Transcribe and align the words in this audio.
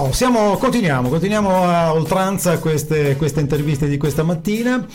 Oh, 0.00 0.12
siamo, 0.12 0.56
continuiamo, 0.58 1.08
continuiamo 1.08 1.64
a 1.64 1.92
oltranza 1.92 2.58
queste, 2.60 3.16
queste 3.16 3.40
interviste 3.40 3.88
di 3.88 3.96
questa 3.96 4.22
mattina. 4.22 4.86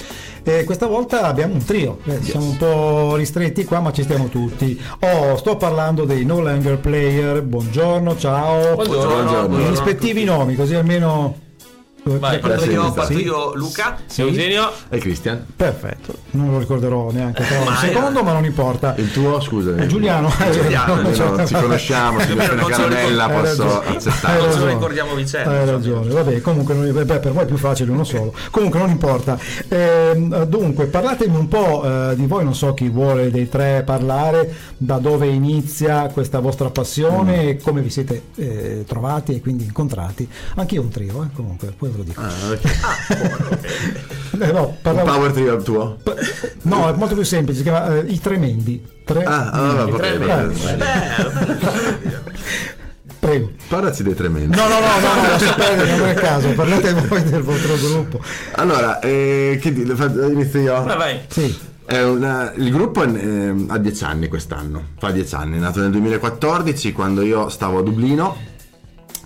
E 0.43 0.63
questa 0.63 0.87
volta 0.87 1.23
abbiamo 1.23 1.55
un 1.55 1.65
trio, 1.65 1.99
eh, 2.05 2.11
Yes. 2.13 2.29
siamo 2.29 2.45
un 2.45 2.55
po' 2.57 3.15
ristretti 3.17 3.65
qua, 3.65 3.81
ma 3.81 3.91
ci 3.91 4.03
stiamo 4.03 4.27
tutti. 4.27 4.79
Oh, 5.01 5.35
sto 5.35 5.57
parlando 5.57 6.05
dei 6.05 6.23
No 6.23 6.39
Longer 6.39 6.77
Player. 6.79 7.41
Buongiorno, 7.43 8.15
ciao. 8.17 8.75
Buongiorno. 8.75 9.13
Buongiorno. 9.13 9.59
I 9.59 9.69
rispettivi 9.69 10.23
nomi, 10.23 10.55
così 10.55 10.75
almeno. 10.75 11.35
Vai, 12.05 12.35
Ecco, 12.35 12.47
parto 12.49 12.63
sì, 12.63 12.69
io, 12.71 12.83
sì. 12.85 12.91
parto 12.91 13.13
Sì. 13.13 13.21
io, 13.23 13.55
Luca. 13.55 13.97
Eugenio, 14.17 14.71
E 14.89 14.97
Cristian? 14.97 15.45
Perfetto, 15.55 16.13
non 16.31 16.51
lo 16.51 16.59
ricorderò 16.59 17.09
neanche 17.11 17.45
tra 17.45 17.59
un 17.59 17.73
secondo, 17.77 18.23
ma 18.23 18.33
non 18.33 18.43
importa. 18.43 18.93
Il 18.97 19.09
tuo, 19.11 19.39
scusa. 19.39 19.73
Eh, 19.77 19.87
Giuliano, 19.87 20.29
Giuliano, 20.51 20.93
Almeno 20.99 21.45
ci 21.47 21.53
conosciamo, 21.53 22.19
se 22.19 22.27
mi 22.35 22.45
una 22.45 22.65
caramella 22.65 23.29
posso 23.29 23.81
accettare. 23.81 24.39
Non 24.41 24.51
ce 24.51 24.59
lo 24.59 24.67
ricordiamo 24.67 25.13
vicenda. 25.15 25.49
Hai 25.61 25.65
ragione, 25.65 26.09
vabbè, 26.13 26.41
comunque 26.41 26.73
non- 26.73 26.91
beh, 27.05 27.19
per 27.19 27.31
voi 27.31 27.43
è 27.43 27.45
più 27.47 27.57
facile 27.57 27.91
uno 27.91 28.03
solo. 28.03 28.33
Comunque 28.51 28.79
non 28.79 28.89
importa. 28.89 29.39
Ehm, 29.69 30.43
dunque, 30.43 30.87
parlatemi 30.87 31.37
un 31.37 31.47
po' 31.47 31.83
eh, 32.11 32.15
di 32.15 32.25
voi, 32.25 32.43
non 32.43 32.53
so 32.55 32.73
chi 32.73 32.89
vuole 32.89 33.31
dei 33.31 33.47
tre 33.47 33.83
parlare, 33.85 34.53
da 34.77 34.97
dove 34.97 35.27
inizia 35.27 36.09
questa 36.11 36.39
vostra 36.39 36.69
passione 36.69 37.47
e 37.49 37.57
come 37.61 37.79
vi 37.81 37.89
siete 37.89 38.23
eh, 38.35 38.83
trovati 38.85 39.35
e 39.35 39.41
quindi 39.41 39.63
incontrati. 39.63 40.27
Anche 40.55 40.75
io 40.75 40.81
ho 40.81 40.83
un 40.83 40.89
trio, 40.89 41.23
eh, 41.23 41.27
comunque, 41.33 41.73
poi 41.77 41.91
ve 41.93 41.97
lo 41.97 42.03
dico. 42.03 42.21
Ah, 42.21 42.29
ok. 42.51 43.61
Eh, 44.39 44.51
no, 44.51 44.67
Un 44.67 44.75
parlavo- 44.81 45.11
power 45.11 45.31
trio 45.31 45.55
il 45.55 45.63
tuo? 45.63 45.97
no, 46.63 46.89
è 46.89 46.93
molto 46.97 47.13
più 47.15 47.23
semplice, 47.23 47.57
si 47.59 47.63
chiama 47.63 47.95
eh, 47.95 47.99
I 48.07 48.19
Tremendi. 48.19 48.83
Tre... 49.05 49.23
Ah, 49.23 49.49
allora, 49.51 49.85
va 49.85 49.97
Tre 49.97 50.17
bene. 50.17 50.43
mesi. 50.47 50.63
Bello, 50.75 51.29
bello. 51.31 52.21
Prego. 53.19 53.51
Parlaci 53.69 54.03
dei 54.03 54.15
tremendi. 54.15 54.55
No, 54.55 54.67
no, 54.67 54.79
no, 54.79 54.99
no, 54.99 55.21
no, 55.21 55.27
lascia 55.31 55.53
perdere, 55.53 55.95
non 55.95 56.07
è 56.09 56.13
caso, 56.13 56.49
parlate 56.49 56.93
voi 56.93 57.23
del 57.23 57.41
vostro 57.41 57.75
gruppo. 57.77 58.19
Allora, 58.55 58.99
eh, 58.99 59.57
che 59.61 59.71
di- 59.71 59.85
fa- 59.95 60.11
inizio 60.27 60.59
io? 60.59 60.83
vai, 60.83 60.97
vai. 60.97 61.19
Sì, 61.29 61.57
È 61.85 62.01
una- 62.01 62.51
il 62.55 62.69
gruppo 62.71 63.01
è, 63.03 63.07
ehm, 63.07 63.67
ha 63.69 63.77
dieci 63.77 64.03
anni 64.03 64.27
quest'anno, 64.27 64.87
fa 64.99 65.11
dieci 65.11 65.35
anni, 65.35 65.57
è 65.57 65.59
nato 65.59 65.79
nel 65.81 65.91
2014 65.91 66.91
quando 66.93 67.21
io 67.21 67.47
stavo 67.49 67.79
a 67.79 67.81
Dublino, 67.83 68.35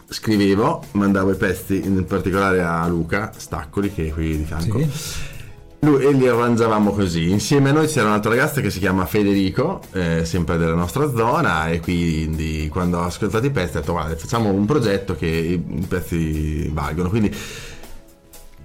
scrivevo, 0.10 0.84
mandavo 0.92 1.32
i 1.32 1.36
pezzi 1.36 1.82
in 1.84 2.06
particolare 2.06 2.62
a 2.62 2.88
Luca 2.88 3.32
Staccoli 3.36 3.94
che 3.94 4.08
è 4.08 4.14
qui 4.14 4.38
di 4.38 4.44
fianco. 4.44 4.80
sì. 4.80 5.36
Lui, 5.82 6.04
e 6.06 6.12
li 6.12 6.28
arrangiavamo 6.28 6.92
così. 6.92 7.30
Insieme 7.30 7.70
a 7.70 7.74
noi 7.74 7.88
c'era 7.88 8.08
un 8.08 8.14
altro 8.14 8.32
ragazzo 8.32 8.62
che 8.62 8.72
si 8.72 8.80
chiama 8.80 9.06
Federico, 9.06 9.82
eh, 9.92 10.26
sempre 10.26 10.58
della 10.58 10.74
nostra 10.74 11.08
zona, 11.12 11.70
e 11.70 11.80
quindi 11.80 12.68
quando 12.72 12.98
ho 12.98 13.04
ascoltato 13.04 13.46
i 13.46 13.52
pezzi 13.52 13.78
ho 13.78 13.80
detto 13.82 13.92
guarda 13.92 14.16
facciamo 14.16 14.50
un 14.50 14.66
progetto 14.66 15.16
che 15.16 15.28
i, 15.28 15.86
pezzi 15.88 16.68
valgono. 16.70 17.10
Quindi 17.10 17.32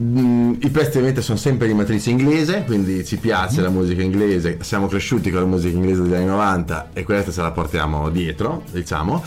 mm, 0.03 0.53
i 0.61 0.71
pezzi 0.71 0.89
ovviamente 0.89 1.21
sono 1.21 1.37
sempre 1.37 1.67
di 1.67 1.75
matrice 1.75 2.09
inglese, 2.09 2.65
quindi 2.65 3.05
ci 3.05 3.19
piace 3.19 3.61
la 3.61 3.69
musica 3.69 4.01
inglese, 4.01 4.57
siamo 4.63 4.87
cresciuti 4.87 5.31
con 5.31 5.41
la 5.41 5.47
musica 5.47 5.77
inglese 5.77 6.03
degli 6.03 6.15
anni 6.15 6.27
90 6.27 6.91
e 6.95 7.03
questa 7.03 7.31
ce 7.31 7.43
la 7.43 7.51
portiamo 7.51 8.09
dietro, 8.09 8.63
diciamo. 8.71 9.23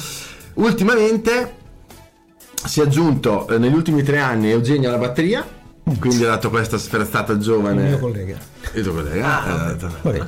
Ultimamente 0.55 1.63
si 2.65 2.79
è 2.81 2.83
aggiunto 2.83 3.47
eh, 3.47 3.57
negli 3.57 3.73
ultimi 3.73 4.03
tre 4.03 4.19
anni 4.19 4.49
Eugenio 4.51 4.89
alla 4.89 4.97
batteria, 4.97 5.45
quindi 5.99 6.23
ha 6.23 6.27
dato 6.27 6.49
questa 6.49 6.77
sferzata 6.77 7.31
il 7.33 7.39
giovane. 7.39 7.83
mio 7.83 7.99
collega. 7.99 8.37
Il 8.73 8.83
tuo 8.83 8.93
collega. 8.93 9.71
eh, 9.71 9.87
Vabbè. 10.01 10.25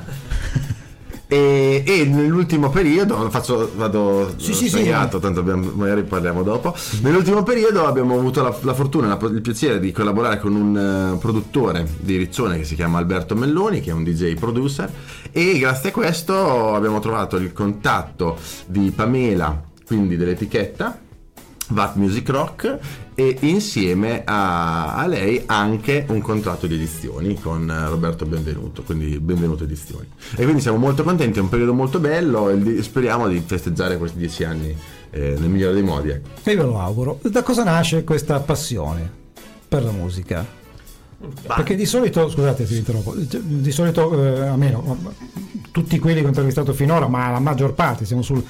e, 1.30 1.82
e 1.86 2.04
nell'ultimo 2.06 2.70
periodo, 2.70 3.28
faccio, 3.28 3.70
vado 3.76 4.32
Sì, 4.38 4.54
sì, 4.54 4.64
sì. 4.64 4.68
segnato, 4.78 5.18
tanto 5.18 5.40
abbiamo- 5.40 5.72
magari 5.74 6.02
parliamo 6.04 6.42
dopo. 6.42 6.74
Nell'ultimo 7.02 7.42
periodo 7.42 7.86
abbiamo 7.86 8.16
avuto 8.16 8.42
la, 8.42 8.56
la 8.62 8.72
fortuna, 8.72 9.08
la- 9.08 9.18
il 9.28 9.40
piacere 9.42 9.78
di 9.78 9.92
collaborare 9.92 10.38
con 10.38 10.54
un 10.54 11.14
eh, 11.14 11.18
produttore 11.18 11.86
di 11.98 12.16
Riccione 12.16 12.56
che 12.56 12.64
si 12.64 12.74
chiama 12.76 12.98
Alberto 12.98 13.34
Melloni, 13.34 13.80
che 13.80 13.90
è 13.90 13.92
un 13.92 14.04
DJ 14.04 14.34
producer, 14.36 14.90
e 15.30 15.58
grazie 15.58 15.90
a 15.90 15.92
questo 15.92 16.74
abbiamo 16.74 16.98
trovato 17.00 17.36
il 17.36 17.52
contatto 17.52 18.38
di 18.66 18.90
Pamela, 18.94 19.60
quindi 19.84 20.16
dell'etichetta. 20.16 21.00
VAT 21.68 21.96
Music 21.96 22.28
Rock 22.28 22.78
e 23.14 23.36
insieme 23.40 24.22
a, 24.24 24.94
a 24.94 25.06
lei 25.06 25.42
anche 25.46 26.06
un 26.08 26.20
contratto 26.20 26.66
di 26.66 26.74
edizioni 26.74 27.38
con 27.40 27.68
eh, 27.68 27.88
Roberto 27.88 28.24
Benvenuto, 28.26 28.82
quindi 28.82 29.18
Benvenuto 29.18 29.64
Edizioni. 29.64 30.06
E 30.36 30.42
quindi 30.44 30.60
siamo 30.60 30.78
molto 30.78 31.02
contenti, 31.02 31.38
è 31.38 31.42
un 31.42 31.48
periodo 31.48 31.74
molto 31.74 31.98
bello 31.98 32.48
e 32.48 32.82
speriamo 32.82 33.28
di 33.28 33.42
festeggiare 33.44 33.98
questi 33.98 34.18
dieci 34.18 34.44
anni 34.44 34.74
eh, 35.10 35.34
nel 35.38 35.48
migliore 35.48 35.74
dei 35.74 35.82
modi. 35.82 36.10
ecco. 36.10 36.28
E 36.42 36.54
ve 36.54 36.62
lo 36.62 36.78
auguro. 36.80 37.18
Da 37.22 37.42
cosa 37.42 37.64
nasce 37.64 38.04
questa 38.04 38.38
passione 38.40 39.10
per 39.66 39.82
la 39.82 39.90
musica? 39.92 40.56
Perché 41.42 41.74
di 41.74 41.84
solito, 41.84 42.30
scusate 42.30 42.64
se 42.64 42.74
vi 42.74 42.78
interrompo, 42.78 43.12
di 43.16 43.72
solito 43.72 44.22
eh, 44.22 44.46
almeno 44.46 44.96
tutti 45.72 45.98
quelli 45.98 46.20
che 46.20 46.26
ho 46.26 46.28
intervistato 46.28 46.72
finora, 46.72 47.08
ma 47.08 47.32
la 47.32 47.40
maggior 47.40 47.74
parte, 47.74 48.04
siamo 48.04 48.22
sul 48.22 48.44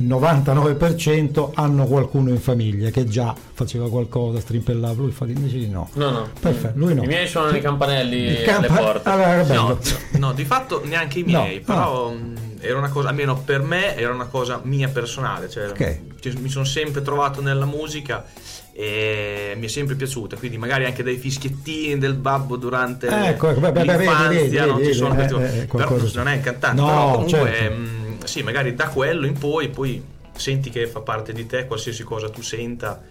99%, 0.00 1.50
hanno 1.54 1.86
qualcuno 1.86 2.30
in 2.30 2.40
famiglia 2.40 2.90
che 2.90 3.04
già 3.06 3.34
faceva 3.52 3.88
qualcosa, 3.88 4.40
strimpellava, 4.40 4.94
lui 5.00 5.10
fa 5.10 5.24
di 5.24 5.32
invece 5.32 5.58
di 5.58 5.68
no. 5.68 5.88
No, 5.94 6.10
no. 6.10 6.28
Perfetto, 6.38 6.78
lui 6.78 6.94
no. 6.94 7.02
I 7.02 7.06
miei 7.06 7.26
suonano 7.26 7.56
i 7.56 7.60
campanelli 7.60 8.40
Il 8.42 8.48
alle 8.48 8.66
porte. 8.68 9.08
Allora, 9.08 9.42
bello. 9.42 9.62
No, 9.62 9.78
no, 10.18 10.32
di 10.32 10.44
fatto 10.44 10.82
neanche 10.84 11.18
i 11.20 11.24
No, 11.26 11.42
miei, 11.42 11.60
però 11.60 12.10
mh, 12.10 12.34
era 12.60 12.78
una 12.78 12.88
cosa, 12.90 13.08
almeno 13.08 13.36
per 13.38 13.60
me, 13.62 13.96
era 13.96 14.12
una 14.12 14.26
cosa 14.26 14.60
mia 14.62 14.88
personale. 14.88 15.48
Cioè, 15.48 15.68
Ok. 15.70 15.98
ci- 16.20 16.36
mi 16.40 16.48
sono 16.48 16.64
sempre 16.64 17.02
trovato 17.02 17.40
nella 17.40 17.66
musica 17.66 18.24
e 18.72 19.54
mi 19.58 19.66
è 19.66 19.68
sempre 19.68 19.96
piaciuta. 19.96 20.36
Quindi, 20.36 20.58
magari 20.58 20.84
anche 20.84 21.02
dai 21.02 21.16
fischiettini 21.16 21.98
del 21.98 22.14
babbo 22.14 22.56
durante 22.56 23.08
Ecco, 23.08 23.48
ecco, 23.50 23.60
beh, 23.60 23.72
beh, 23.72 23.84
beh, 23.84 23.96
vedi, 23.96 23.98
l'infanzia, 24.04 24.38
vedi, 24.40 24.56
non 24.68 24.76
vedi, 24.76 24.88
ci 24.92 24.94
sono 24.98 25.12
eh, 25.14 25.16
piaciuti. 25.16 25.42
eh, 25.42 25.66
Però 25.66 25.96
non 26.14 26.28
è 26.28 26.40
cantante, 26.40 26.80
No, 26.80 26.86
però 26.86 27.10
comunque, 27.12 27.52
certo. 27.52 27.74
mh, 27.74 28.06
sì, 28.28 28.42
magari 28.42 28.74
da 28.74 28.88
quello 28.88 29.26
in 29.26 29.36
poi, 29.38 29.68
poi 29.70 30.02
senti 30.36 30.70
che 30.70 30.86
fa 30.86 31.00
parte 31.00 31.32
di 31.32 31.46
te 31.46 31.66
qualsiasi 31.66 32.02
cosa 32.04 32.28
tu 32.30 32.42
senta. 32.42 33.02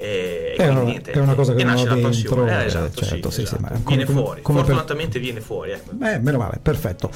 E, 0.00 0.54
È 0.56 0.68
una- 0.68 0.82
niente, 0.82 1.10
è 1.10 1.18
una 1.18 1.34
cosa 1.34 1.54
che 1.54 1.64
nasce 1.64 1.86
ha 1.86 1.88
la 1.88 1.94
dentro, 1.94 2.10
passione. 2.10 2.50
eh, 2.58 2.62
Eh, 2.62 2.66
esatto, 2.66 3.00
certo, 3.04 3.30
sì, 3.30 3.40
sì, 3.40 3.46
sì, 3.46 3.54
esatto. 3.54 3.62
ma 3.62 3.68
come- 3.70 3.82
viene 3.86 4.04
come- 4.04 4.20
fuori, 4.20 4.42
come 4.42 4.58
per- 4.58 4.66
fortunatamente 4.66 5.18
viene 5.18 5.40
fuori. 5.40 5.70
Ecco. 5.72 5.90
Eh, 6.04 6.18
meno 6.20 6.38
male, 6.38 6.60
perfetto. 6.62 7.10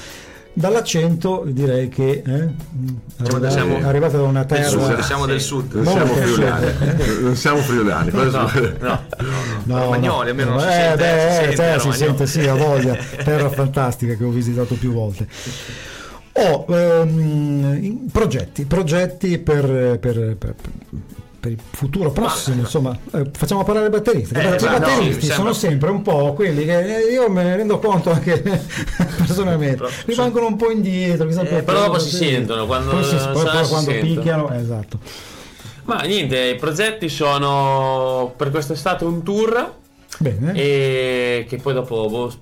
Dall'accento 0.54 1.44
direi 1.46 1.88
che 1.88 2.22
eh, 2.26 2.48
arrivate, 3.20 3.50
siamo- 3.50 3.78
arrivate 3.86 4.16
da 4.19 4.22
una 4.24 4.42
Del 4.44 4.58
terra... 4.58 4.69
sud, 4.69 4.98
siamo 4.98 5.26
del 5.26 5.40
sud. 5.40 5.72
Non 5.74 5.84
Molto 5.84 5.98
siamo 6.06 6.14
del 6.14 6.28
friulani, 6.28 6.72
non 7.22 7.36
siamo 7.36 7.58
friulani. 7.58 8.10
No, 8.10 8.22
no, 8.24 8.60
no, 8.80 9.00
no. 9.64 9.78
Romagnoli 9.84 10.28
almeno 10.30 10.50
non 10.50 10.60
si 10.60 10.66
eh, 10.66 10.70
sente, 10.70 10.96
beh, 10.96 11.30
si 11.30 11.38
eh, 11.52 11.56
sente, 11.56 11.80
si 11.80 11.92
sente 11.92 12.26
sì, 12.26 12.46
a 12.48 12.54
voglia, 12.54 12.94
terra 13.24 13.48
fantastica 13.48 14.14
che 14.14 14.24
ho 14.24 14.30
visitato 14.30 14.74
più 14.74 14.92
volte. 14.92 15.26
Ho 16.34 16.65
ehm, 16.69 18.09
progetti, 18.10 18.65
progetti 18.65 19.38
per, 19.38 19.98
per- 20.00 20.37
per- 20.38 20.54
per 21.43 21.50
il 21.50 21.59
futuro 21.72 22.10
prossimo, 22.12 22.60
insomma, 22.60 22.97
Eh, 23.15 23.25
facciamo 23.32 23.65
parlare 23.65 23.88
i 23.88 23.91
batteristi. 23.91 24.32
Eh, 24.34 24.54
I 24.54 24.59
batteristi 24.60 25.26
mi 25.26 25.32
sono 25.32 25.53
sempre 25.53 25.91
un 25.91 26.00
po' 26.00 26.34
quelli 26.34 26.65
che 26.65 26.98
eh, 27.09 27.12
io 27.12 27.28
me 27.28 27.43
ne 27.43 27.56
rendo 27.56 27.81
conto 27.81 28.12
anche 28.12 28.41
personalmente, 29.19 29.84
rimangono 30.06 30.47
un 30.47 30.56
po' 30.56 30.70
indietro. 30.70 31.28
Eh, 31.28 31.34
perché, 31.34 31.62
però 31.65 31.87
dopo 31.87 31.98
si 31.98 32.15
sentono, 32.16 32.64
quando 32.66 32.91
Poi 32.93 33.03
si- 33.04 33.16
poi- 33.16 33.44
poi 33.44 33.66
quando 33.69 33.91
picchiano, 33.91 34.50
eh, 34.53 34.59
esatto. 34.60 34.99
Ma 35.84 36.00
niente, 36.03 36.38
i 36.38 36.54
progetti 36.56 37.09
sono 37.09 38.32
per 38.37 38.50
quest'estate 38.50 39.03
un 39.04 39.25
tour 39.25 39.72
Bene. 40.19 40.53
e 40.54 41.44
che 41.49 41.56
poi 41.56 41.75
dopo 41.75 42.09
boh, 42.09 42.32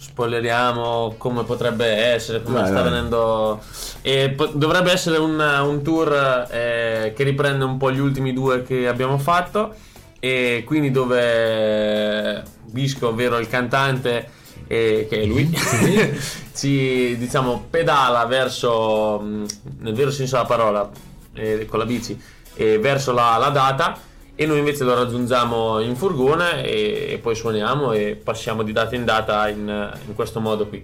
spoileriamo 0.00 1.14
come 1.18 1.44
potrebbe 1.44 1.86
essere, 1.86 2.42
come 2.42 2.60
Vai, 2.60 2.68
sta 2.68 2.80
venendo. 2.80 3.60
E 4.00 4.30
po- 4.30 4.46
dovrebbe 4.46 4.90
essere 4.90 5.18
un, 5.18 5.38
un 5.38 5.82
tour 5.82 6.46
eh, 6.50 7.12
che 7.14 7.22
riprende 7.22 7.64
un 7.64 7.76
po' 7.76 7.92
gli 7.92 7.98
ultimi 7.98 8.32
due 8.32 8.62
che 8.62 8.88
abbiamo 8.88 9.18
fatto. 9.18 9.74
E 10.18 10.64
quindi 10.66 10.90
dove 10.90 12.42
Bisco, 12.64 13.08
ovvero 13.08 13.38
il 13.38 13.48
cantante, 13.48 14.28
eh, 14.66 15.06
che 15.08 15.20
è 15.20 15.24
lui, 15.26 15.50
ci 16.54 17.16
diciamo 17.18 17.66
pedala 17.68 18.24
verso, 18.24 19.20
nel 19.20 19.94
vero 19.94 20.10
senso 20.10 20.36
della 20.36 20.48
parola, 20.48 20.90
eh, 21.34 21.66
con 21.66 21.78
la 21.78 21.84
bici, 21.84 22.18
verso 22.56 23.12
la, 23.12 23.36
la 23.38 23.48
data 23.48 24.08
e 24.40 24.46
noi 24.46 24.58
invece 24.60 24.84
lo 24.84 24.94
raggiungiamo 24.94 25.80
in 25.80 25.94
furgone 25.96 26.64
e, 26.64 27.08
e 27.10 27.18
poi 27.18 27.34
suoniamo 27.34 27.92
e 27.92 28.16
passiamo 28.16 28.62
di 28.62 28.72
data 28.72 28.96
in 28.96 29.04
data 29.04 29.46
in, 29.50 29.98
in 30.06 30.14
questo 30.14 30.40
modo 30.40 30.66
qui. 30.66 30.82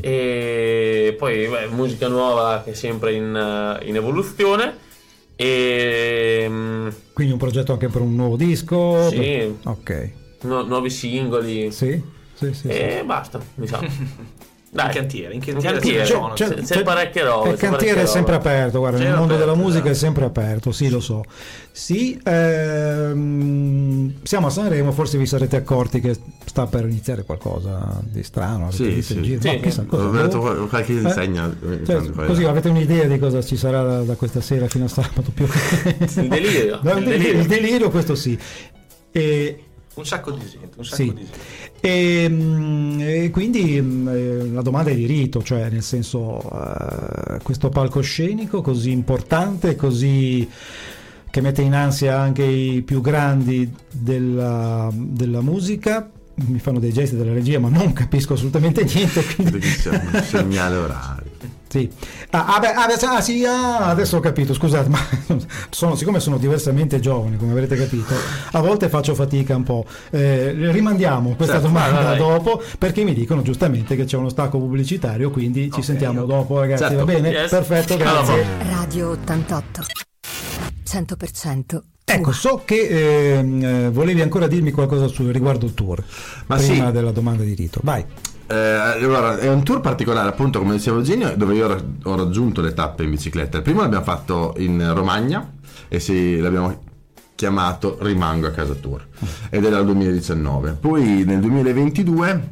E 0.00 1.12
poi 1.18 1.48
beh, 1.48 1.66
musica 1.66 2.06
nuova 2.06 2.62
che 2.64 2.70
è 2.70 2.74
sempre 2.74 3.12
in, 3.14 3.78
in 3.82 3.96
evoluzione 3.96 4.76
e 5.34 6.46
mm, 6.48 6.88
Quindi 7.12 7.32
un 7.32 7.38
progetto 7.40 7.72
anche 7.72 7.88
per 7.88 8.02
un 8.02 8.14
nuovo 8.14 8.36
disco? 8.36 9.08
Sì. 9.08 9.16
Per- 9.16 9.54
Ok. 9.64 10.10
nu- 10.42 10.66
nuovi 10.66 10.88
singoli 10.88 11.72
Sì, 11.72 12.00
sì, 12.34 12.54
sì. 12.54 12.54
sì. 12.54 12.68
e 12.68 13.02
basta, 13.04 13.40
mi 13.56 13.66
sa. 13.66 13.80
in 14.84 14.90
cantiere, 14.92 15.34
in 15.34 15.40
In 15.42 15.52
cantiere, 15.52 15.72
cantiere. 15.78 15.98
ne 16.00 16.04
sono. 16.06 16.32
C'è- 16.34 16.54
c'è 16.62 16.82
parecchie 16.82 17.24
robe, 17.24 17.48
Il 17.50 17.56
c'è 17.56 17.68
cantiere 17.68 18.02
è 18.02 18.06
sempre 18.06 18.34
aperto, 18.34 18.78
guarda, 18.78 18.98
nel 18.98 19.14
mondo 19.16 19.36
della 19.36 19.54
musica 19.54 19.86
è 19.86 19.90
esatto. 19.90 20.04
sempre 20.06 20.24
aperto, 20.26 20.72
sì, 20.72 20.88
lo 20.88 21.00
so. 21.00 21.24
Sì, 21.72 22.18
ehm, 22.24 24.14
siamo 24.22 24.46
a 24.46 24.50
Sanremo, 24.50 24.92
forse 24.92 25.18
vi 25.18 25.26
sarete 25.26 25.56
accorti 25.56 26.00
che 26.00 26.16
sta 26.44 26.66
per 26.66 26.84
iniziare 26.86 27.24
qualcosa 27.24 28.00
di 28.02 28.22
strano. 28.22 28.68
avete 28.68 28.76
Sì, 28.76 28.88
visto 28.90 29.12
in 29.14 29.18
sì. 29.18 29.24
giro? 29.24 29.40
Sì, 29.40 29.48
Ma 29.48 29.54
chissà 29.56 29.82
cosa- 29.84 30.04
Ho 30.04 30.10
detto 30.10 30.38
qual- 30.40 30.68
qualche 30.68 30.92
Eh? 30.92 31.00
insegna. 31.02 31.54
Cioè, 31.84 32.10
così 32.26 32.44
avete 32.44 32.68
un'idea 32.68 33.04
di 33.04 33.18
cosa 33.18 33.42
ci 33.42 33.56
sarà 33.56 33.82
da, 33.82 34.02
da 34.02 34.14
questa 34.14 34.40
sera 34.40 34.66
fino 34.68 34.84
a 34.84 34.88
sabato 34.88 35.30
più 35.34 35.46
Il 35.46 36.28
delirio, 36.28 36.78
No, 36.82 36.92
il, 36.92 36.98
il 36.98 37.04
delirio, 37.04 37.04
delirio. 37.04 37.40
il 37.40 37.46
delirio, 37.46 37.90
questo 37.90 38.14
sì. 38.14 38.38
E, 39.12 39.60
Un 39.96 40.04
sacco 40.06 40.30
di 40.30 40.40
gente, 40.40 40.70
un 40.76 40.84
sacco 40.84 41.02
Sì. 41.02 41.12
di 41.12 41.14
gente. 41.14 41.38
E, 41.80 42.26
mm, 42.28 43.00
e 43.00 43.30
quindi 43.30 43.80
mm, 43.80 44.08
eh, 44.08 44.50
la 44.52 44.62
domanda 44.62 44.90
è 44.90 44.94
di 44.94 45.06
rito, 45.06 45.42
cioè 45.42 45.68
nel 45.70 45.82
senso 45.82 46.40
eh, 46.40 47.38
questo 47.42 47.68
palcoscenico 47.70 48.60
così 48.62 48.90
importante, 48.90 49.74
così 49.74 50.48
che 51.30 51.40
mette 51.40 51.62
in 51.62 51.74
ansia 51.74 52.18
anche 52.18 52.44
i 52.44 52.82
più 52.82 53.00
grandi 53.00 53.70
della, 53.90 54.90
della 54.94 55.40
musica. 55.40 56.10
Mi 56.38 56.58
fanno 56.58 56.78
dei 56.78 56.92
gesti 56.92 57.16
della 57.16 57.32
regia, 57.32 57.58
ma 57.58 57.70
non 57.70 57.94
capisco 57.94 58.34
assolutamente 58.34 58.84
niente. 58.84 59.24
Quindi... 59.24 59.52
Perché 59.58 59.76
c'è 59.76 59.90
un 59.90 60.22
segnale 60.22 60.76
orario. 60.76 61.30
Sì. 61.68 61.90
Ah, 62.30 62.54
ah, 62.54 62.58
beh, 62.60 62.72
ah, 62.72 62.86
beh, 62.86 62.94
ah, 63.06 63.20
sì, 63.20 63.44
ah, 63.44 63.86
adesso 63.88 64.16
ho 64.18 64.20
capito, 64.20 64.54
scusate, 64.54 64.88
ma 64.88 64.98
sono- 65.70 65.96
siccome 65.96 66.20
sono 66.20 66.38
diversamente 66.38 67.00
giovani, 67.00 67.36
come 67.36 67.50
avrete 67.52 67.76
capito, 67.76 68.14
a 68.52 68.60
volte 68.60 68.88
faccio 68.88 69.14
fatica 69.14 69.56
un 69.56 69.62
po'. 69.64 69.84
Eh, 70.10 70.52
rimandiamo 70.70 71.34
questa 71.34 71.54
Certo, 71.54 71.68
domanda 71.68 72.02
vai, 72.02 72.04
vai. 72.04 72.18
dopo 72.18 72.62
perché 72.78 73.02
mi 73.04 73.14
dicono 73.14 73.42
giustamente 73.42 73.96
che 73.96 74.04
c'è 74.04 74.16
uno 74.16 74.28
stacco 74.28 74.58
pubblicitario, 74.58 75.30
quindi 75.30 75.70
ci 75.72 75.78
Ok, 75.80 75.84
sentiamo 75.84 76.20
ok. 76.22 76.26
dopo 76.28 76.60
ragazzi, 76.60 76.82
Certo. 76.84 76.96
va 76.98 77.04
bene? 77.04 77.28
Yes. 77.30 77.50
Perfetto, 77.50 77.96
grazie. 77.96 78.44
Radio 78.70 79.10
88. 79.10 79.82
100% 80.84 81.82
Ecco, 82.08 82.30
so 82.30 82.62
che 82.64 83.36
ehm, 83.38 83.64
eh, 83.64 83.90
volevi 83.90 84.20
ancora 84.22 84.46
dirmi 84.46 84.70
qualcosa 84.70 85.08
su, 85.08 85.28
riguardo 85.28 85.66
il 85.66 85.74
tour, 85.74 86.00
Ma 86.46 86.54
prima 86.56 86.86
sì. 86.86 86.92
della 86.92 87.10
domanda 87.10 87.42
di 87.42 87.54
rito. 87.54 87.80
Vai. 87.82 88.04
Eh, 88.48 88.54
allora, 88.54 89.38
è 89.38 89.48
un 89.48 89.64
tour 89.64 89.80
particolare, 89.80 90.28
appunto, 90.28 90.58
come 90.58 90.74
diceva 90.74 90.98
Eugenio, 90.98 91.34
dove 91.36 91.54
io 91.54 91.64
ho 91.64 91.68
ra- 91.68 91.84
ho 92.04 92.16
raggiunto 92.16 92.60
le 92.60 92.74
tappe 92.74 93.02
in 93.04 93.10
bicicletta. 93.10 93.56
Il 93.56 93.62
primo 93.62 93.80
l'abbiamo 93.80 94.04
fatto 94.04 94.54
in 94.58 94.92
Romagna 94.94 95.52
e 95.88 96.00
sì, 96.00 96.38
l'abbiamo 96.38 96.84
chiamato 97.34 97.98
Rimango 98.00 98.46
a 98.46 98.50
casa 98.50 98.74
tour 98.74 99.06
ed 99.50 99.64
era 99.64 99.78
il 99.78 99.84
2019. 99.84 100.72
Poi 100.72 101.24
nel 101.24 101.38
2022 101.40 102.48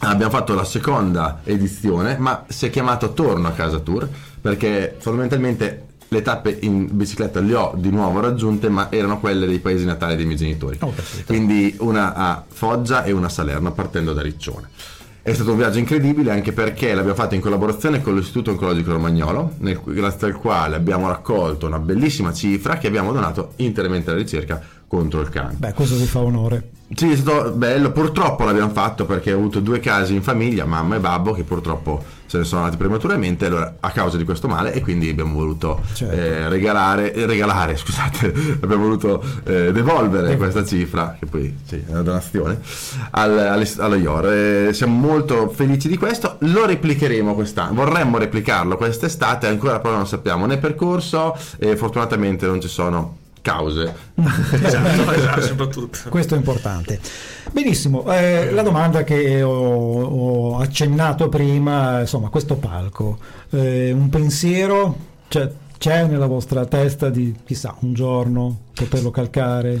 abbiamo 0.00 0.30
fatto 0.30 0.54
la 0.54 0.64
seconda 0.64 1.40
edizione, 1.44 2.16
ma 2.18 2.44
si 2.46 2.66
è 2.66 2.70
chiamato 2.70 3.12
Torno 3.12 3.48
a 3.48 3.52
casa 3.52 3.78
tour 3.80 4.08
perché 4.40 4.96
fondamentalmente 4.98 5.86
le 6.08 6.22
tappe 6.22 6.58
in 6.62 6.88
bicicletta 6.90 7.40
le 7.40 7.54
ho 7.54 7.72
di 7.76 7.90
nuovo 7.90 8.20
raggiunte, 8.20 8.68
ma 8.68 8.90
erano 8.90 9.20
quelle 9.20 9.46
dei 9.46 9.60
paesi 9.60 9.84
natali 9.84 10.16
dei 10.16 10.26
miei 10.26 10.36
genitori. 10.36 10.76
Capito. 10.76 11.24
Quindi 11.26 11.76
una 11.78 12.14
a 12.14 12.44
Foggia 12.46 13.04
e 13.04 13.12
una 13.12 13.26
a 13.26 13.30
Salerno 13.30 13.72
partendo 13.72 14.12
da 14.12 14.20
Riccione. 14.20 14.68
È 15.22 15.34
stato 15.34 15.50
un 15.50 15.58
viaggio 15.58 15.78
incredibile 15.78 16.30
anche 16.30 16.52
perché 16.52 16.94
l'abbiamo 16.94 17.14
fatto 17.14 17.34
in 17.34 17.42
collaborazione 17.42 18.00
con 18.00 18.14
l'Istituto 18.16 18.52
Oncologico 18.52 18.92
Romagnolo, 18.92 19.52
nel- 19.58 19.78
grazie 19.84 20.28
al 20.28 20.34
quale 20.34 20.76
abbiamo 20.76 21.08
raccolto 21.08 21.66
una 21.66 21.78
bellissima 21.78 22.32
cifra 22.32 22.78
che 22.78 22.86
abbiamo 22.86 23.12
donato 23.12 23.52
interamente 23.56 24.10
alla 24.10 24.18
ricerca 24.18 24.62
contro 24.86 25.20
il 25.20 25.28
cancro. 25.28 25.58
Beh, 25.58 25.74
questo 25.74 25.96
ti 25.96 26.06
fa 26.06 26.20
onore. 26.20 26.79
Sì, 26.92 27.12
è 27.12 27.16
stato 27.16 27.52
bello, 27.52 27.92
purtroppo 27.92 28.42
l'abbiamo 28.44 28.70
fatto 28.70 29.04
perché 29.06 29.32
ho 29.32 29.36
avuto 29.36 29.60
due 29.60 29.78
casi 29.78 30.14
in 30.14 30.22
famiglia, 30.22 30.64
mamma 30.64 30.96
e 30.96 30.98
babbo, 30.98 31.32
che 31.32 31.44
purtroppo 31.44 32.02
se 32.26 32.38
ne 32.38 32.44
sono 32.44 32.62
nati 32.62 32.76
prematuramente 32.76 33.46
allora, 33.46 33.76
a 33.78 33.90
causa 33.90 34.16
di 34.16 34.24
questo 34.24 34.48
male 34.48 34.72
e 34.72 34.80
quindi 34.80 35.08
abbiamo 35.08 35.34
voluto 35.34 35.80
Certo. 35.92 36.14
eh, 36.14 36.48
regalare, 36.48 37.12
eh, 37.12 37.26
regalare, 37.26 37.76
scusate, 37.76 38.32
abbiamo 38.60 38.82
voluto 38.84 39.22
eh, 39.44 39.70
devolvere 39.72 40.36
questa 40.36 40.64
cifra, 40.64 41.16
che 41.18 41.26
poi 41.26 41.56
sì, 41.64 41.76
è 41.76 41.90
una 41.90 42.02
donazione, 42.02 42.58
al, 43.10 43.38
alle- 43.38 43.70
allo 43.78 43.94
IOR. 43.94 44.32
Eh, 44.32 44.72
siamo 44.72 44.96
molto 44.96 45.48
felici 45.48 45.88
di 45.88 45.96
questo, 45.96 46.36
lo 46.40 46.66
replicheremo 46.66 47.34
quest'anno, 47.34 47.74
vorremmo 47.74 48.18
replicarlo 48.18 48.76
quest'estate, 48.76 49.46
ancora 49.46 49.78
però 49.78 49.94
non 49.94 50.06
sappiamo 50.08 50.44
né 50.46 50.58
percorso 50.58 51.36
fortunatamente 51.76 52.46
non 52.46 52.60
ci 52.60 52.68
sono 52.68 53.18
cause. 53.42 54.08
Esatto, 54.62 55.12
esatto, 55.12 55.40
soprattutto. 55.40 55.98
Questo 56.08 56.34
è 56.34 56.36
importante. 56.36 57.00
Benissimo, 57.52 58.10
eh, 58.12 58.50
la 58.50 58.62
domanda 58.62 59.02
che 59.02 59.42
ho, 59.42 59.50
ho 59.52 60.58
accennato 60.58 61.28
prima, 61.28 62.00
insomma, 62.00 62.28
questo 62.28 62.56
palco, 62.56 63.18
eh, 63.50 63.92
un 63.92 64.08
pensiero 64.08 65.08
cioè, 65.28 65.48
c'è 65.78 66.06
nella 66.06 66.26
vostra 66.26 66.66
testa 66.66 67.08
di 67.08 67.34
chissà 67.44 67.76
un 67.80 67.94
giorno 67.94 68.62
poterlo 68.74 69.10
calcare? 69.10 69.80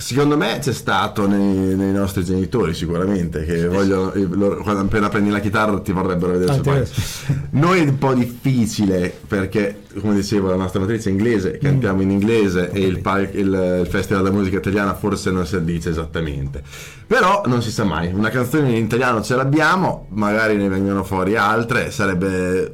Secondo 0.00 0.36
me 0.38 0.58
c'è 0.60 0.72
stato 0.72 1.26
nei, 1.28 1.76
nei 1.76 1.92
nostri 1.92 2.24
genitori 2.24 2.72
sicuramente 2.72 3.44
che 3.44 3.68
vogliono, 3.68 4.12
loro, 4.30 4.62
quando 4.62 4.80
appena 4.80 5.10
prendi 5.10 5.28
la 5.28 5.40
chitarra 5.40 5.78
ti 5.80 5.92
vorrebbero 5.92 6.32
vedere 6.32 6.50
Ah, 6.52 6.54
sul 6.54 6.62
palco. 6.62 6.88
Noi 7.52 7.80
è 7.80 7.82
un 7.82 7.98
po' 7.98 8.14
difficile 8.14 9.14
perché 9.28 9.82
come 10.00 10.14
dicevo 10.14 10.48
la 10.48 10.56
nostra 10.56 10.80
matrice 10.80 11.10
è 11.10 11.12
inglese, 11.12 11.58
cantiamo 11.58 12.00
in 12.00 12.10
inglese 12.12 12.70
e 12.70 12.80
il, 12.80 13.00
pal- 13.00 13.28
il- 13.32 13.78
il 13.82 13.86
Festival 13.88 14.22
della 14.22 14.34
musica 14.34 14.56
italiana 14.56 14.94
forse 14.94 15.30
non 15.30 15.44
si 15.44 15.56
addice 15.56 15.90
esattamente. 15.90 16.62
Però 17.06 17.42
non 17.46 17.60
si 17.60 17.70
sa 17.70 17.84
mai, 17.84 18.10
una 18.12 18.30
canzone 18.30 18.70
in 18.70 18.84
italiano 18.84 19.20
ce 19.22 19.34
l'abbiamo, 19.36 20.06
magari 20.12 20.56
ne 20.56 20.68
vengono 20.68 21.04
fuori 21.04 21.36
altre, 21.36 21.90
sarebbe 21.90 22.72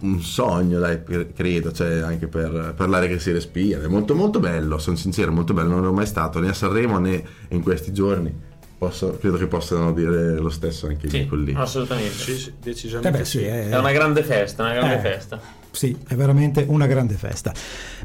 un 0.00 0.20
sogno, 0.20 0.78
dai, 0.78 1.02
cre- 1.02 1.32
credo, 1.32 1.72
cioè 1.72 1.98
anche 2.00 2.26
per, 2.26 2.74
per 2.76 2.88
l'aria 2.88 3.08
che 3.08 3.18
si 3.18 3.32
respira. 3.32 3.82
È 3.82 3.86
molto 3.88 4.14
molto 4.14 4.38
bello, 4.40 4.78
sono 4.78 4.96
sincero, 4.96 5.32
molto 5.32 5.52
bello, 5.54 5.68
non 5.70 5.82
ero 5.84 5.92
mai 5.92 6.06
stato 6.06 6.38
né 6.40 6.48
a 6.48 6.52
Sanremo 6.52 6.98
né 6.98 7.22
in 7.48 7.62
questi 7.62 7.92
giorni. 7.92 8.32
Posso- 8.78 9.16
credo 9.18 9.38
che 9.38 9.46
possano 9.46 9.92
dire 9.94 10.34
lo 10.38 10.50
stesso 10.50 10.86
anche 10.86 11.06
i 11.06 11.10
miei 11.10 11.22
Sì, 11.22 11.28
colleghi. 11.28 11.58
assolutamente. 11.58 12.10
Sì, 12.10 12.36
sì, 12.38 12.48
Eh 12.50 12.52
decisamente 12.62 13.18
beh, 13.18 13.24
sì, 13.24 13.42
è, 13.42 13.68
È 13.70 13.78
una 13.78 13.92
grande 13.92 14.22
festa, 14.22 14.64
una 14.64 14.74
grande 14.74 14.96
Eh. 14.96 14.98
festa. 15.00 15.40
sì, 15.70 15.96
è 16.06 16.14
veramente 16.14 16.64
una 16.68 16.86
grande 16.86 17.14
festa. 17.14 17.52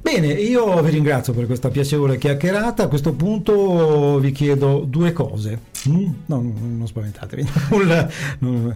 Bene, 0.02 0.28
io 0.34 0.82
vi 0.82 0.90
ringrazio 0.92 1.32
per 1.34 1.46
questa 1.46 1.70
piacevole 1.70 2.18
chiacchierata. 2.18 2.84
A 2.84 2.88
questo 2.88 3.14
punto 3.14 4.18
vi 4.20 4.32
chiedo 4.32 4.84
due 4.88 5.14
cose. 5.14 5.70
Mm? 5.90 6.10
No, 6.28 6.42
non 6.42 6.84
spaventatevi. 6.86 7.48
Un, 7.72 8.08
non- 8.40 8.76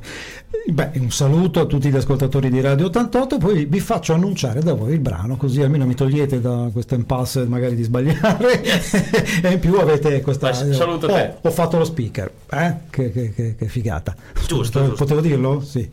beh, 0.68 0.92
un 0.96 1.12
saluto 1.12 1.60
a 1.60 1.66
tutti 1.66 1.90
gli 1.90 1.96
ascoltatori 1.96 2.50
di 2.50 2.62
Radio 2.62 2.88
88, 2.88 3.38
poi 3.38 3.66
vi 3.66 3.80
faccio 3.80 4.14
annunciare 4.14 4.62
da 4.62 4.74
voi 4.74 4.94
il 4.94 5.00
brano, 5.00 5.36
così 5.38 5.62
almeno 5.62 5.86
mi 5.86 5.94
togliete 5.94 6.42
da 6.42 6.70
questo 6.72 6.96
impasse 6.96 7.46
magari 7.46 7.76
di 7.76 7.84
sbagliare 7.84 8.62
e 9.44 9.52
in 9.52 9.60
più 9.60 9.76
avete 9.76 10.22
questa... 10.22 10.50
Beh, 10.52 10.74
saluto 10.74 11.06
Oh, 11.08 11.14
te. 11.14 11.34
ho 11.42 11.52
fatto 11.52 11.78
lo 11.78 11.84
speaker, 11.84 12.32
eh? 12.52 12.74
Che, 12.90 13.12
che- 13.12 13.34
che- 13.34 13.56
che 13.56 13.68
figata. 13.68 14.16
Giusto, 14.48 14.80
Potevo- 14.80 14.96
giusto. 14.96 15.20
Dirlo? 15.22 15.62
Sì. 15.62 15.88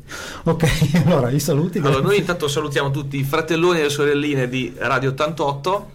Ok, 0.45 0.65
allora 1.05 1.31
i 1.31 1.41
saluti. 1.41 1.79
Allora, 1.79 2.01
noi 2.01 2.19
intanto 2.19 2.49
salutiamo 2.49 2.91
tutti 2.91 3.19
i 3.19 3.25
fratelloni 3.25 3.81
e 3.81 3.83
le 3.85 3.89
sorelline 3.91 4.49
di 4.49 4.73
Radio 4.79 5.11
88, 5.11 5.22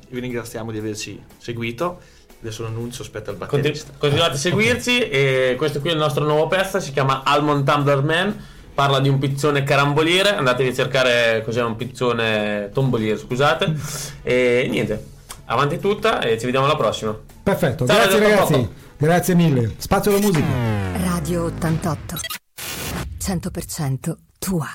vi 0.09 0.19
ringraziamo 0.19 0.71
di 0.71 0.77
averci 0.77 1.21
seguito. 1.37 1.99
Adesso 2.39 2.63
l'annuncio 2.63 3.01
aspetta 3.01 3.31
il 3.31 3.37
batterista. 3.37 3.93
continuate 3.97 4.35
a 4.35 4.37
seguirci 4.37 5.09
e 5.09 5.55
questo 5.57 5.79
qui 5.79 5.89
è 5.89 5.93
il 5.93 5.97
nostro 5.97 6.23
nuovo 6.23 6.47
pezzo, 6.47 6.79
si 6.79 6.91
chiama 6.91 7.23
Almond 7.23 7.65
Tumbler 7.65 8.03
Man, 8.03 8.45
parla 8.75 8.99
di 8.99 9.09
un 9.09 9.17
pizzone 9.17 9.63
caramboliere, 9.63 10.35
andatevi 10.35 10.69
a 10.69 10.73
cercare 10.73 11.41
cos'è 11.43 11.63
un 11.63 11.75
pizzone 11.75 12.69
tomboliere, 12.71 13.17
scusate. 13.17 13.73
E 14.21 14.67
niente, 14.69 15.03
avanti 15.45 15.79
tutta 15.79 16.21
e 16.21 16.37
ci 16.37 16.45
vediamo 16.45 16.67
alla 16.67 16.77
prossima. 16.77 17.17
Perfetto, 17.41 17.87
Ciao, 17.87 17.95
grazie 17.95 18.19
ragazzi, 18.19 18.53
88. 18.53 18.73
grazie 18.97 19.35
mille. 19.35 19.73
Spazio 19.77 20.11
alla 20.11 20.19
musica. 20.19 20.45
Radio 21.05 21.45
88. 21.45 22.19
100% 23.19 24.15
tua. 24.37 24.67